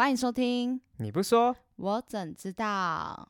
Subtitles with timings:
[0.00, 3.28] 欢迎收听，你不说，我怎知道？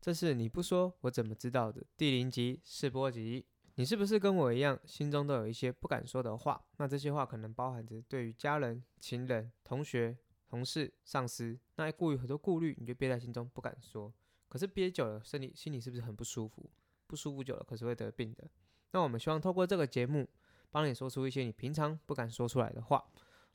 [0.00, 3.44] 这是你不说我怎么知道的第零集试播集。
[3.74, 6.62] 你是不是跟我一样，心中都有一些不敢说的话？
[6.76, 10.16] 那这些话可能包含着对于家人、情人、同学、
[10.46, 14.14] 同事、上司，那顾于很多顾虑，你就憋在心中不敢说。
[14.52, 16.68] 可是憋久了，身体心里是不是很不舒服？
[17.06, 18.46] 不舒服久了，可是会得病的。
[18.90, 20.28] 那我们希望透过这个节目，
[20.70, 23.02] 帮你说出一些你平常不敢说出来的话。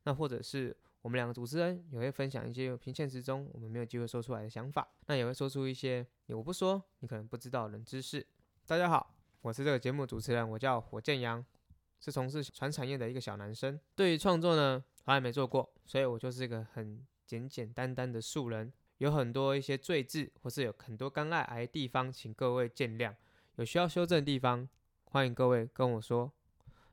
[0.05, 4.89] 那或者是我们两个主持人也会分享一些平现实中我们没有机会说出来的想法。
[5.05, 8.25] 那也会说出一些你我不说，你可能不知道的冷知识。
[8.65, 9.13] 大家好。
[9.41, 11.45] 我是这个节目主持人，我叫火箭羊，
[11.99, 13.79] 是从事传产业的一个小男生。
[13.95, 18.73] 对于创作呢，从来没做过，所以我就是一个很简简单单的素人。
[18.99, 23.13] 有很多一些罪字，或是有很多干爱癌的地方，请各位见谅。
[23.57, 24.67] 有需要修正的地方，
[25.05, 26.31] 欢迎各位跟我说。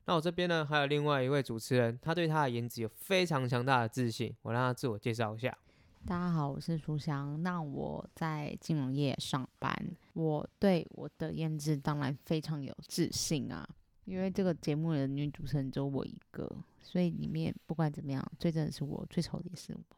[0.06, 4.36] 那我这边呢，还有另外一位主持人，他对他的颜值有非常强大的自信。
[4.42, 5.56] 我让他自我介绍一下。
[6.04, 7.42] 大家好，我是书香。
[7.42, 9.74] 那我在金融业上班，
[10.12, 13.66] 我对我的颜值当然非常有自信啊。
[14.04, 19.96] 因为这个节目的女主持人只有我一个，所以里面不管怎么样，最真的是我，最丑的也是我。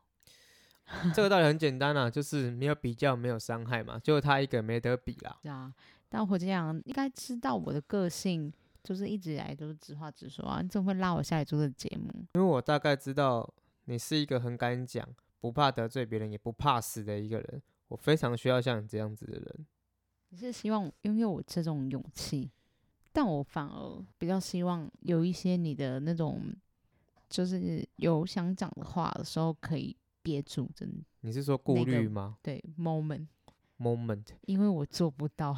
[1.14, 5.38] 这个道理很简单啊，就是没有比较，没有伤害嘛，就他一个没得比啦。
[5.42, 5.72] 对啊，
[6.08, 10.60] 但火箭羊应该知道我的个性，就是一直以来都是直话直说啊。
[10.62, 12.08] 你怎么会拉我下来做这个节目？
[12.34, 13.52] 因为我大概知道
[13.84, 15.06] 你是一个很敢讲。
[15.38, 19.66] 不怕得罪别人，也不怕死的一个人，我非常需要像你这样子的人。
[20.30, 22.50] 你是希望拥有我这种勇气，
[23.12, 26.42] 但我反而比较希望有一些你的那种，
[27.28, 29.94] 就是有想讲的话的时候可以
[30.26, 30.68] 憋住。
[30.74, 32.36] 真的，你是说顾虑吗？
[32.42, 35.56] 对，moment，moment，因为我做不到。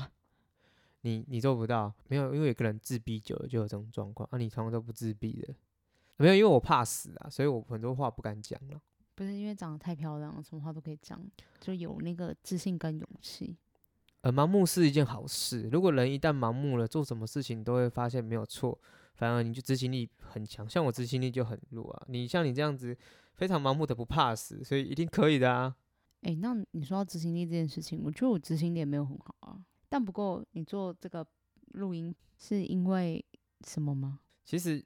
[1.00, 4.28] 你你做不到，没有，因为一个人自闭久了就有这种状况。
[4.30, 5.54] 啊，你从来都不自闭的，
[6.16, 8.78] 没有，因为我怕死啊，所以我很多话不敢讲了。
[9.14, 11.18] 不是因为长得太漂亮，什么话都可以讲，
[11.60, 13.56] 就有那个自信跟勇气。
[14.22, 15.62] 呃，盲目是一件好事。
[15.70, 18.76] 如果人一旦盲目了，做什么事情都会发现没有错，
[19.14, 20.68] 反而你就执行力很强。
[20.68, 22.04] 像我执行力就很弱啊。
[22.08, 22.96] 你像你这样子
[23.38, 25.74] 非常盲目的不怕死，所以一定可以的啊。
[26.22, 29.64] 哎，那你说到执行力这件事情，我觉得我执行力也没有很好啊。
[29.88, 31.26] 但不过你做这个
[31.74, 33.24] 录音是因为
[33.64, 34.20] 什么吗？
[34.44, 34.84] 其实，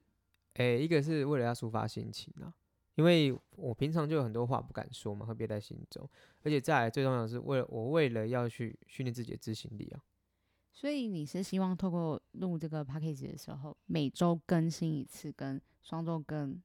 [0.55, 2.55] 哎，一个是为了要抒发心情啊。
[2.97, 6.07] 因为我平常就有很多话不敢说嘛，会憋在心中，
[6.43, 10.05] 而且再来最重要的是，为了我为了要去训练自己的执行力啊。
[10.75, 16.63] 所以你是希望透过录这个 p a c k a g e 的时候，每周更新一次，跟双周更，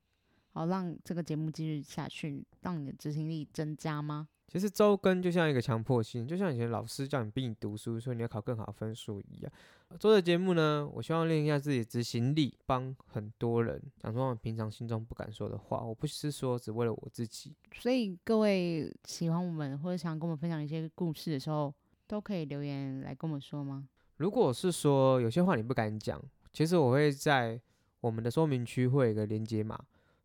[0.58, 4.28] 好让这个节目继续下去，让你的执行力增加吗？
[4.48, 9.52] 其实周更就像一个强迫性，就像以前老师叫你逼你读书，说你要考更好分数一样。
[10.00, 15.82] 做的节目呢，我希望练一下自己的执行力，帮很多人讲出我平常心中不敢说的话。
[15.82, 17.54] 我不是说只为了我自己。
[17.76, 21.72] 所以各位喜欢我们或者想跟我们分享一些故事的时候，
[22.08, 23.88] 都可以留言来跟我们说吗？
[24.16, 26.20] 如果是说有些话你不敢讲，
[26.52, 27.62] 其实我会在
[28.00, 29.78] 我们的说明区会有一个连接码，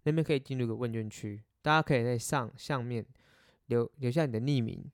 [0.05, 3.07] 那边可以进入个问卷区，大家可以在上上面。
[3.67, 4.85] 留留下你的匿名，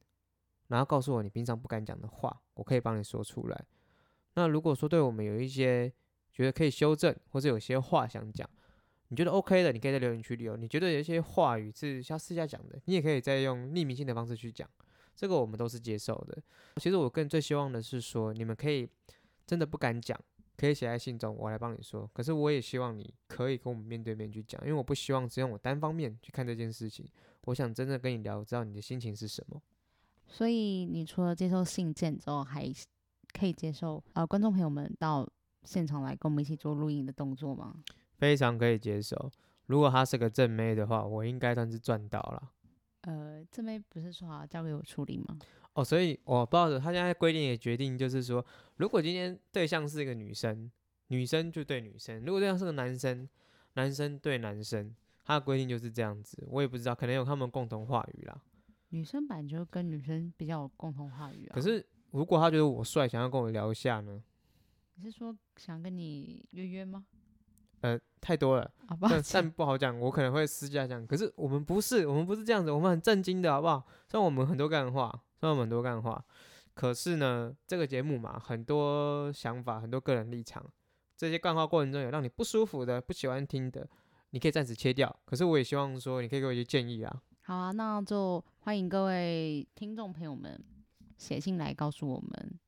[0.68, 3.64] 然后告诉我你平常不敢讲的话，我可以帮你说出来。
[4.34, 5.92] 那如果说对我们有一些
[6.32, 8.48] 觉得可以修正，或者有些话想讲，
[9.08, 10.56] 你觉得 OK 的，你可以在留言区留。
[10.56, 14.68] 你觉得有一些话语是要私下讲的，你也可以再用匿名性的方式去讲，
[15.16, 16.40] 这个我们都是接受的。
[16.76, 18.88] 其实我更最希望的是说，你们可以
[19.44, 20.16] 真的不敢讲。
[20.58, 22.10] 可以写在信中，我来帮你说。
[22.12, 27.08] 可是我也希望你可以跟我们面对面去讲，因为我不希望只用我单方面去看这件事情。
[27.44, 29.62] 我想真的跟你聊，知道你的心情是什么。
[30.26, 32.70] 所以你除了接受信件之后，还
[33.32, 35.26] 可以接受呃观众朋友们到
[35.62, 37.76] 现场来跟我们一起做录音的动作吗？
[38.18, 39.30] 非常可以接受。
[39.66, 42.50] 如果他是个正妹的话，我应该算是赚到了。
[43.02, 45.38] 呃，正妹不是说好交给我处理吗？
[45.78, 48.44] 哦，所以我不知道，他现在规定也决定，就是说，
[48.78, 50.68] 如果今天对象是一个女生，
[51.06, 53.28] 女生就对女生；如果对象是个男生，
[53.74, 54.92] 男生对男生，
[55.24, 56.44] 他的规定就是这样子。
[56.48, 58.42] 我也不知道，可能有他们共同话语啦。
[58.88, 61.54] 女生版就跟女生比较有共同话语啊。
[61.54, 64.20] 可是，如果他觉得我帅，想要跟我聊一下呢？
[64.96, 67.06] 你是说想跟你约约吗？
[67.82, 68.68] 呃，太多了，
[69.00, 71.06] 但但不好讲，我可能会私下讲。
[71.06, 73.86] 可是我们不是，我们不是这样子，我们很震惊的，好不好？
[74.08, 75.22] 像我们很多干话。
[75.40, 76.24] 说了很多干话，
[76.74, 80.64] 可是呢，这个节目嘛，很多想法，很多个人立场，
[81.16, 83.88] 这些干话过程中有让你不舒服的、不喜欢听的，
[84.30, 85.14] 你可以暂时切掉。
[85.24, 87.22] 可是我也希望说，你可以给我一些建议啊。
[87.42, 90.62] 好啊，那就欢迎各位听众朋友们
[91.16, 92.58] 写信来告诉我们。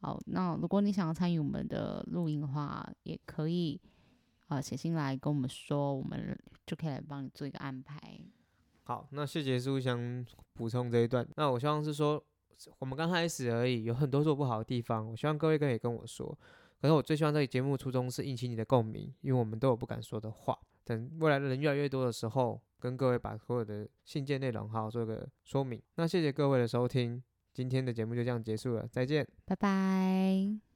[0.00, 3.80] 好，那如果你想要参与我们的录音的话，也可以
[4.46, 7.98] 啊写信来跟我们说，我们就可以来帮你做一个安排。
[8.84, 11.26] 好，那谢谢书香补充这一段。
[11.36, 12.22] 那我希望是说，
[12.78, 15.10] 我们刚开始而已，有很多做不好的地方。
[15.10, 16.38] 我希望各位可以跟我说。
[16.80, 20.58] 可是我最希望这个节目初衷是引起你的共鸣，因为我们都有不敢说的话。
[20.84, 25.80] 等未来的人越来越多的时候，跟各位把所有的信件内容好好做个说明。
[25.94, 27.22] 那谢谢各位的收听，
[27.54, 30.73] 今天的节目就这样结束了，再见，拜拜。